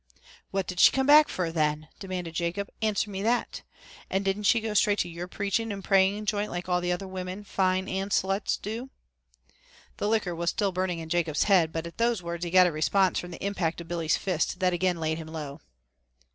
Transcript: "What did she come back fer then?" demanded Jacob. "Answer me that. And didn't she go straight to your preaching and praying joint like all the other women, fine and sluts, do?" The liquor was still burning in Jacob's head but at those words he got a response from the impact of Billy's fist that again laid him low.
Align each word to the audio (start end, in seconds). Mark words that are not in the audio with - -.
"What 0.49 0.65
did 0.65 0.79
she 0.79 0.91
come 0.91 1.05
back 1.05 1.29
fer 1.29 1.51
then?" 1.51 1.87
demanded 1.99 2.33
Jacob. 2.33 2.71
"Answer 2.81 3.11
me 3.11 3.21
that. 3.21 3.61
And 4.09 4.25
didn't 4.25 4.45
she 4.45 4.59
go 4.59 4.73
straight 4.73 4.97
to 5.01 5.07
your 5.07 5.27
preaching 5.27 5.71
and 5.71 5.83
praying 5.83 6.25
joint 6.25 6.49
like 6.49 6.67
all 6.67 6.81
the 6.81 6.91
other 6.91 7.07
women, 7.07 7.43
fine 7.43 7.87
and 7.87 8.09
sluts, 8.11 8.59
do?" 8.59 8.89
The 9.97 10.09
liquor 10.09 10.33
was 10.35 10.49
still 10.49 10.71
burning 10.71 10.97
in 10.97 11.09
Jacob's 11.09 11.43
head 11.43 11.71
but 11.71 11.85
at 11.85 11.99
those 11.99 12.23
words 12.23 12.43
he 12.43 12.49
got 12.49 12.65
a 12.65 12.71
response 12.71 13.19
from 13.19 13.29
the 13.29 13.45
impact 13.45 13.79
of 13.79 13.87
Billy's 13.87 14.17
fist 14.17 14.59
that 14.59 14.73
again 14.73 14.97
laid 14.99 15.19
him 15.19 15.27
low. 15.27 15.61